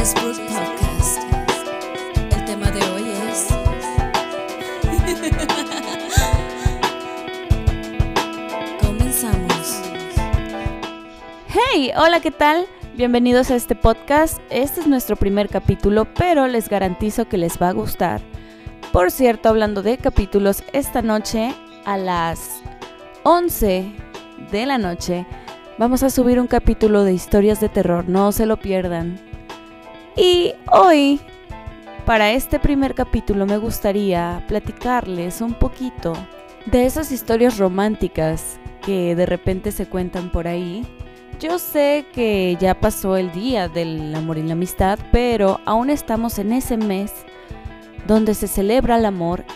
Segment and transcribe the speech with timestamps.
[0.00, 1.20] Podcast.
[2.32, 3.48] El tema de hoy es.
[8.80, 9.82] Comenzamos.
[11.48, 12.64] Hey, hola, ¿qué tal?
[12.96, 14.40] Bienvenidos a este podcast.
[14.48, 18.22] Este es nuestro primer capítulo, pero les garantizo que les va a gustar.
[18.92, 21.54] Por cierto, hablando de capítulos, esta noche
[21.84, 22.62] a las
[23.24, 23.92] 11
[24.50, 25.26] de la noche
[25.76, 29.29] vamos a subir un capítulo de historias de terror, no se lo pierdan.
[30.22, 31.18] Y hoy,
[32.04, 36.12] para este primer capítulo, me gustaría platicarles un poquito
[36.66, 40.86] de esas historias románticas que de repente se cuentan por ahí.
[41.38, 46.38] Yo sé que ya pasó el día del amor y la amistad, pero aún estamos
[46.38, 47.14] en ese mes
[48.06, 49.46] donde se celebra el amor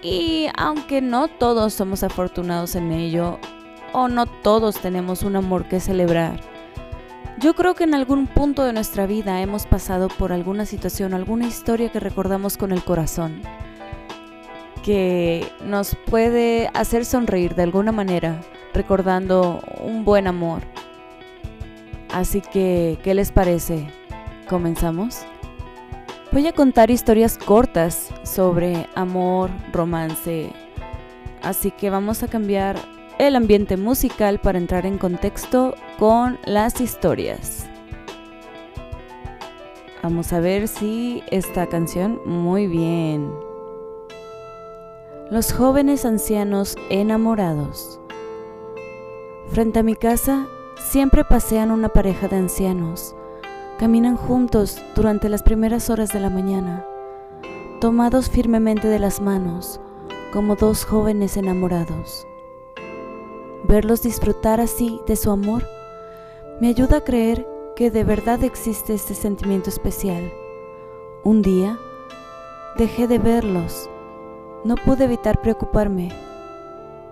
[0.00, 3.40] y aunque no todos somos afortunados en ello,
[3.92, 6.38] o no todos tenemos un amor que celebrar,
[7.38, 11.46] yo creo que en algún punto de nuestra vida hemos pasado por alguna situación, alguna
[11.46, 13.42] historia que recordamos con el corazón,
[14.82, 18.40] que nos puede hacer sonreír de alguna manera,
[18.72, 20.62] recordando un buen amor.
[22.12, 23.88] Así que, ¿qué les parece?
[24.48, 25.26] ¿Comenzamos?
[26.30, 30.52] Voy a contar historias cortas sobre amor, romance.
[31.42, 32.76] Así que vamos a cambiar
[33.18, 37.66] el ambiente musical para entrar en contexto con las historias.
[40.02, 43.30] Vamos a ver si esta canción muy bien.
[45.30, 48.00] Los jóvenes ancianos enamorados.
[49.48, 50.46] Frente a mi casa
[50.78, 53.14] siempre pasean una pareja de ancianos
[53.78, 56.86] Caminan juntos durante las primeras horas de la mañana,
[57.80, 59.80] tomados firmemente de las manos,
[60.32, 62.24] como dos jóvenes enamorados.
[63.66, 65.64] Verlos disfrutar así de su amor
[66.60, 70.30] me ayuda a creer que de verdad existe este sentimiento especial.
[71.24, 71.78] Un día
[72.76, 73.88] dejé de verlos.
[74.64, 76.10] No pude evitar preocuparme.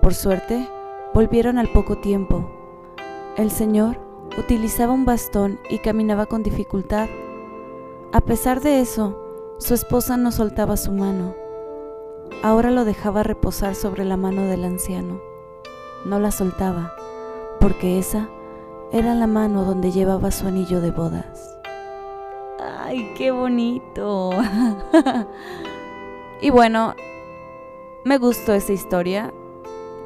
[0.02, 0.68] Por suerte,
[1.14, 2.50] volvieron al poco tiempo.
[3.38, 3.98] El Señor
[4.38, 7.08] utilizaba un bastón y caminaba con dificultad.
[8.12, 11.34] A pesar de eso, su esposa no soltaba su mano.
[12.42, 15.31] Ahora lo dejaba reposar sobre la mano del anciano.
[16.04, 16.92] No la soltaba,
[17.60, 18.28] porque esa
[18.92, 21.58] era la mano donde llevaba su anillo de bodas.
[22.60, 24.30] ¡Ay, qué bonito!
[26.40, 26.94] y bueno,
[28.04, 29.32] me gustó esa historia.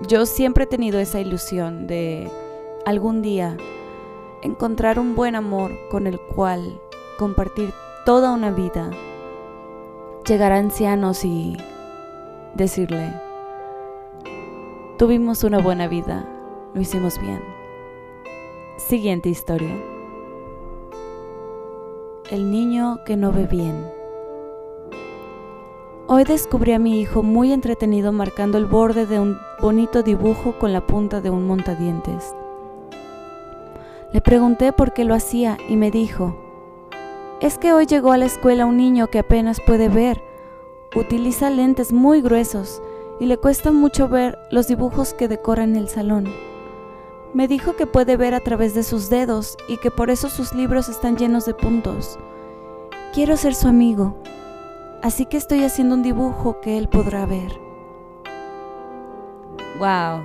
[0.06, 2.30] Yo siempre he tenido esa ilusión de
[2.84, 3.56] algún día
[4.42, 6.80] encontrar un buen amor con el cual
[7.18, 7.72] compartir
[8.04, 8.90] toda una vida,
[10.26, 11.56] llegar a ancianos y
[12.54, 13.12] decirle,
[14.96, 16.26] tuvimos una buena vida,
[16.72, 17.42] lo hicimos bien.
[18.78, 19.76] Siguiente historia.
[22.30, 23.86] El niño que no ve bien.
[26.06, 30.72] Hoy descubrí a mi hijo muy entretenido marcando el borde de un bonito dibujo con
[30.72, 32.34] la punta de un montadientes.
[34.12, 36.36] Le pregunté por qué lo hacía y me dijo,
[37.40, 40.22] es que hoy llegó a la escuela un niño que apenas puede ver,
[40.94, 42.80] utiliza lentes muy gruesos
[43.18, 46.32] y le cuesta mucho ver los dibujos que decoran el salón.
[47.32, 50.54] Me dijo que puede ver a través de sus dedos y que por eso sus
[50.54, 52.18] libros están llenos de puntos.
[53.12, 54.16] Quiero ser su amigo,
[55.02, 57.52] así que estoy haciendo un dibujo que él podrá ver.
[59.78, 60.22] ¡Wow!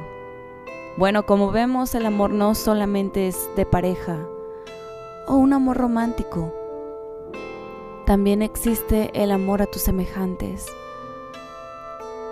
[0.98, 4.18] Bueno, como vemos, el amor no solamente es de pareja
[5.28, 6.54] o un amor romántico.
[8.06, 10.68] También existe el amor a tus semejantes.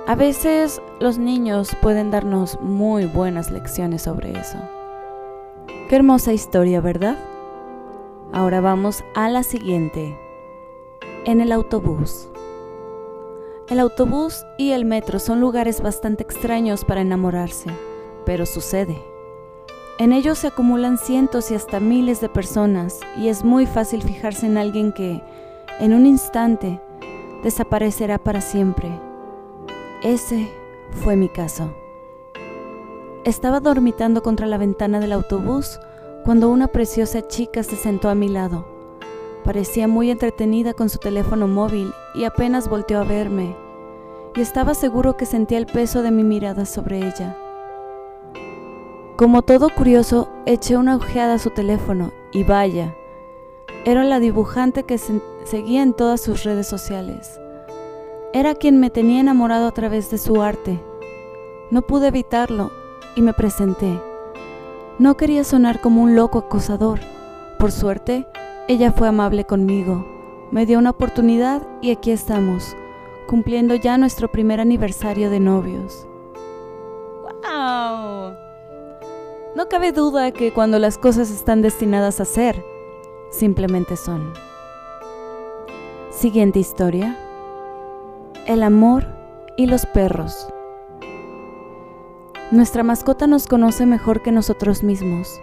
[0.10, 4.58] A veces los niños pueden darnos muy buenas lecciones sobre eso.
[5.88, 7.16] Qué hermosa historia, ¿verdad?
[8.34, 10.18] Ahora vamos a la siguiente.
[11.26, 12.28] En el autobús.
[13.68, 17.70] El autobús y el metro son lugares bastante extraños para enamorarse
[18.26, 19.02] pero sucede.
[20.00, 24.46] En ellos se acumulan cientos y hasta miles de personas y es muy fácil fijarse
[24.46, 25.22] en alguien que,
[25.80, 26.80] en un instante,
[27.44, 29.09] desaparecerá para siempre.
[30.04, 30.50] Ese
[30.92, 31.74] fue mi caso.
[33.26, 35.78] Estaba dormitando contra la ventana del autobús
[36.24, 38.66] cuando una preciosa chica se sentó a mi lado.
[39.44, 43.58] Parecía muy entretenida con su teléfono móvil y apenas volteó a verme,
[44.36, 47.38] y estaba seguro que sentía el peso de mi mirada sobre ella.
[49.18, 52.96] Como todo curioso, eché una ojeada a su teléfono y vaya,
[53.84, 57.38] era la dibujante que seguía en todas sus redes sociales.
[58.32, 60.80] Era quien me tenía enamorado a través de su arte.
[61.72, 62.70] No pude evitarlo
[63.16, 64.00] y me presenté.
[65.00, 67.00] No quería sonar como un loco acosador.
[67.58, 68.28] Por suerte,
[68.68, 70.06] ella fue amable conmigo,
[70.52, 72.76] me dio una oportunidad y aquí estamos,
[73.28, 76.08] cumpliendo ya nuestro primer aniversario de novios.
[77.24, 78.36] ¡Wow!
[79.56, 82.64] No cabe duda que cuando las cosas están destinadas a ser,
[83.32, 84.34] simplemente son.
[86.12, 87.18] Siguiente historia.
[88.50, 89.06] El amor
[89.58, 90.52] y los perros.
[92.50, 95.40] Nuestra mascota nos conoce mejor que nosotros mismos.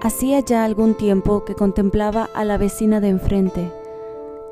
[0.00, 3.70] Hacía ya algún tiempo que contemplaba a la vecina de enfrente.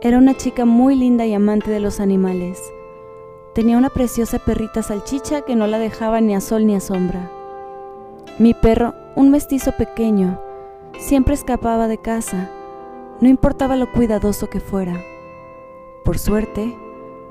[0.02, 2.62] Era una chica muy linda y amante de los animales.
[3.54, 7.30] Tenía una preciosa perrita salchicha que no la dejaba ni a sol ni a sombra.
[8.38, 10.38] Mi perro, un mestizo pequeño,
[10.98, 12.50] siempre escapaba de casa,
[13.22, 15.02] no importaba lo cuidadoso que fuera.
[16.04, 16.76] Por suerte,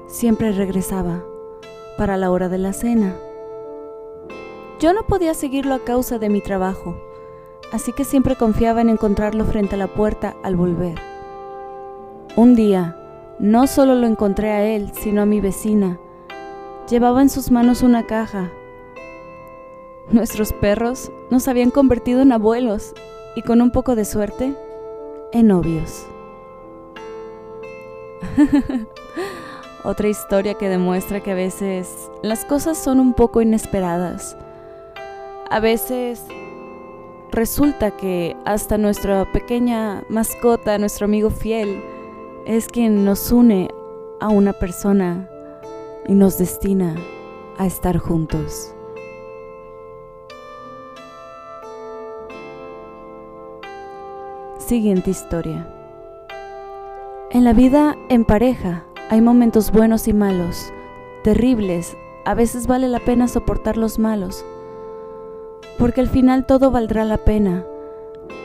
[0.08, 1.24] siempre regresaba,
[1.98, 3.16] para la hora de la cena.
[4.80, 6.96] Yo no podía seguirlo a causa de mi trabajo,
[7.72, 10.96] así que siempre confiaba en encontrarlo frente a la puerta al volver.
[12.36, 12.96] Un día,
[13.40, 16.00] no solo lo encontré a él, sino a mi vecina.
[16.90, 18.52] Llevaba en sus manos una caja.
[20.10, 22.94] Nuestros perros nos habían convertido en abuelos
[23.36, 24.56] y con un poco de suerte,
[25.34, 26.06] en novios.
[29.88, 34.36] Otra historia que demuestra que a veces las cosas son un poco inesperadas.
[35.50, 36.26] A veces
[37.32, 41.82] resulta que hasta nuestra pequeña mascota, nuestro amigo fiel,
[42.46, 43.70] es quien nos une
[44.20, 45.30] a una persona
[46.06, 46.94] y nos destina
[47.58, 48.76] a estar juntos.
[54.58, 55.66] Siguiente historia.
[57.32, 60.74] En la vida en pareja hay momentos buenos y malos,
[61.24, 61.96] terribles,
[62.26, 64.46] a veces vale la pena soportar los malos,
[65.78, 67.66] porque al final todo valdrá la pena.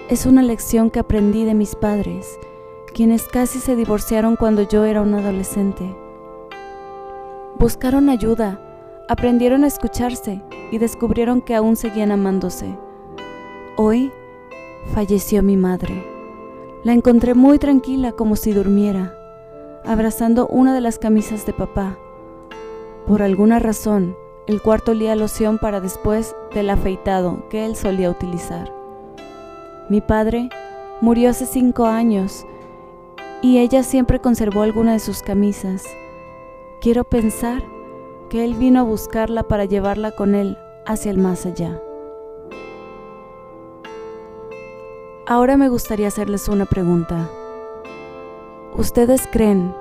[0.09, 2.39] Es una lección que aprendí de mis padres,
[2.95, 5.97] quienes casi se divorciaron cuando yo era un adolescente.
[7.59, 8.61] Buscaron ayuda,
[9.09, 12.79] aprendieron a escucharse y descubrieron que aún seguían amándose.
[13.77, 14.13] Hoy
[14.95, 16.07] falleció mi madre.
[16.85, 19.17] La encontré muy tranquila como si durmiera,
[19.85, 21.99] abrazando una de las camisas de papá.
[23.07, 28.73] Por alguna razón, el cuarto olía loción para después del afeitado que él solía utilizar.
[29.89, 30.49] Mi padre
[31.01, 32.47] murió hace cinco años
[33.41, 35.85] y ella siempre conservó alguna de sus camisas.
[36.81, 37.63] Quiero pensar
[38.31, 40.57] que él vino a buscarla para llevarla con él
[40.87, 41.81] hacia el más allá.
[45.27, 47.29] Ahora me gustaría hacerles una pregunta.
[48.77, 49.75] ¿Ustedes creen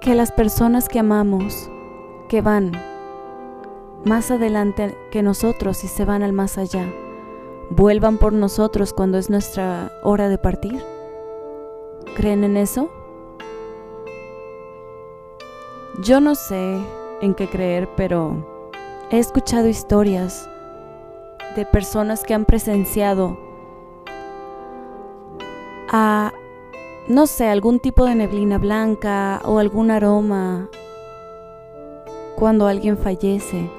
[0.00, 1.68] que las personas que amamos,
[2.28, 2.70] que van
[4.04, 6.86] más adelante que nosotros y se van al más allá,
[7.70, 10.84] vuelvan por nosotros cuando es nuestra hora de partir?
[12.14, 12.88] ¿Creen en eso?
[16.00, 16.78] Yo no sé
[17.22, 18.36] en qué creer, pero
[19.10, 20.48] he escuchado historias
[21.56, 23.36] de personas que han presenciado
[25.90, 26.32] a,
[27.08, 30.70] no sé, algún tipo de neblina blanca o algún aroma
[32.34, 33.70] cuando alguien fallece,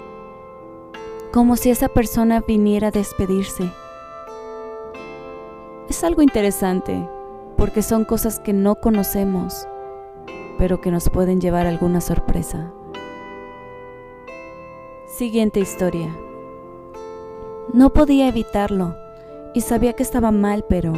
[1.34, 3.72] como si esa persona viniera a despedirse.
[5.90, 7.10] Es algo interesante
[7.58, 9.68] porque son cosas que no conocemos,
[10.60, 12.72] pero que nos pueden llevar a alguna sorpresa.
[15.08, 16.16] Siguiente historia.
[17.74, 18.96] No podía evitarlo
[19.56, 20.94] y sabía que estaba mal, pero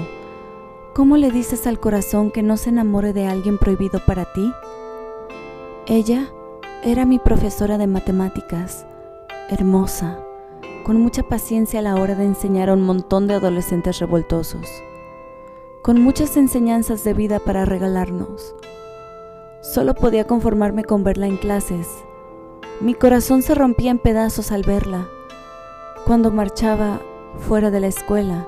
[0.97, 4.51] ¿cómo le dices al corazón que no se enamore de alguien prohibido para ti?
[5.85, 6.33] Ella
[6.83, 8.87] era mi profesora de matemáticas,
[9.51, 10.17] hermosa,
[10.83, 14.67] con mucha paciencia a la hora de enseñar a un montón de adolescentes revoltosos,
[15.83, 18.55] con muchas enseñanzas de vida para regalarnos.
[19.61, 21.87] Solo podía conformarme con verla en clases.
[22.81, 25.07] Mi corazón se rompía en pedazos al verla
[26.07, 26.99] cuando marchaba
[27.37, 28.47] fuera de la escuela.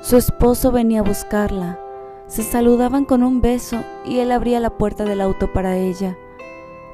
[0.00, 1.78] Su esposo venía a buscarla.
[2.26, 6.16] Se saludaban con un beso y él abría la puerta del auto para ella.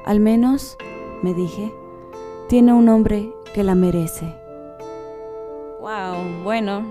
[0.05, 0.77] Al menos,
[1.21, 1.73] me dije,
[2.47, 4.35] tiene un hombre que la merece.
[5.79, 6.83] Wow, bueno.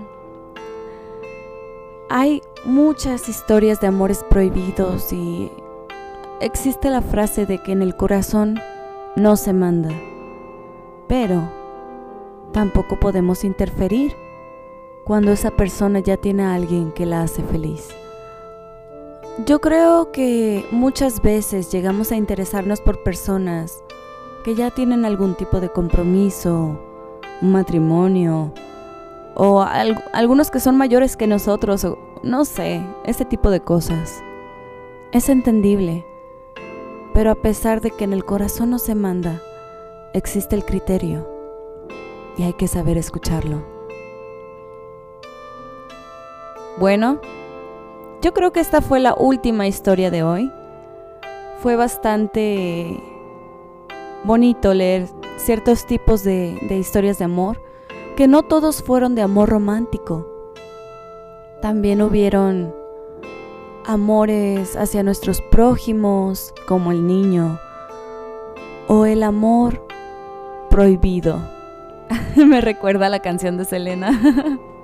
[2.09, 5.51] Hay muchas historias de amores prohibidos y
[6.39, 8.59] existe la frase de que en el corazón
[9.15, 9.89] no se manda.
[11.07, 11.47] Pero
[12.51, 14.15] Tampoco podemos interferir
[15.07, 17.87] cuando esa persona ya tiene a alguien que la hace feliz.
[19.45, 23.81] Yo creo que muchas veces llegamos a interesarnos por personas
[24.43, 26.77] que ya tienen algún tipo de compromiso,
[27.41, 28.51] un matrimonio
[29.35, 29.61] o
[30.11, 31.87] algunos que son mayores que nosotros,
[32.21, 34.21] no sé, ese tipo de cosas.
[35.13, 36.05] Es entendible,
[37.13, 39.41] pero a pesar de que en el corazón no se manda,
[40.13, 41.29] existe el criterio
[42.37, 43.76] y hay que saber escucharlo.
[46.79, 47.19] Bueno,
[48.21, 50.51] yo creo que esta fue la última historia de hoy.
[51.59, 53.01] Fue bastante
[54.23, 55.07] bonito leer
[55.37, 57.59] ciertos tipos de, historias de amor,
[58.15, 60.27] que no todos fueron de amor romántico.
[61.63, 62.75] También hubieron
[63.85, 67.59] amores hacia nuestros prójimos, como el niño,
[68.87, 69.83] o el amor
[70.69, 71.39] prohibido.
[72.35, 74.21] me recuerda a la canción de Selena.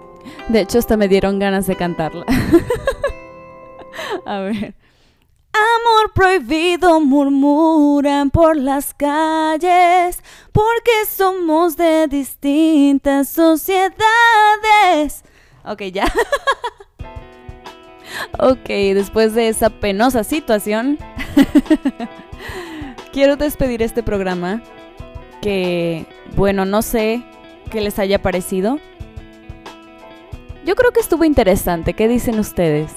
[0.49, 2.25] de hecho, hasta me dieron ganas de cantarla.
[4.25, 4.75] a ver.
[5.53, 13.93] Amor prohibido murmuran por las calles porque somos de distintas sociedades.
[15.63, 16.05] Ok, ya.
[18.39, 20.97] ok, después de esa penosa situación,
[23.13, 24.63] quiero despedir este programa
[25.41, 27.23] que, bueno, no sé
[27.69, 28.79] qué les haya parecido.
[30.65, 31.93] Yo creo que estuvo interesante.
[31.93, 32.91] ¿Qué dicen ustedes?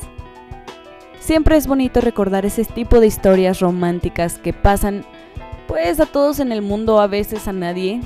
[1.19, 5.05] Siempre es bonito recordar ese tipo de historias románticas que pasan
[5.67, 8.01] pues a todos en el mundo, a veces a nadie,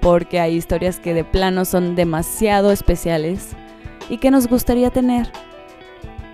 [0.00, 3.50] porque hay historias que de plano son demasiado especiales
[4.10, 5.32] y que nos gustaría tener.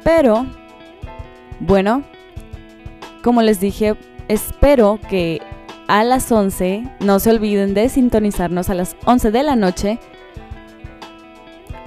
[0.03, 0.47] Pero,
[1.61, 2.03] bueno,
[3.23, 3.95] como les dije,
[4.27, 5.41] espero que
[5.87, 10.01] a las 11 no se olviden de sintonizarnos a las 11 de la noche,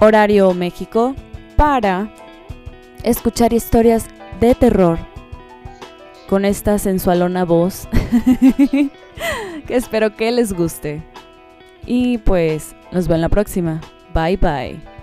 [0.00, 1.14] horario México,
[1.56, 2.12] para
[3.02, 4.06] escuchar historias
[4.40, 4.98] de terror
[6.28, 7.88] con esta sensualona voz
[9.66, 11.02] que espero que les guste.
[11.86, 13.80] Y pues nos vemos en la próxima.
[14.14, 14.99] Bye bye.